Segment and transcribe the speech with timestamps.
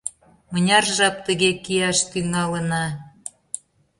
[0.51, 2.85] Мыняр жап тыге кияш тӱҥалына?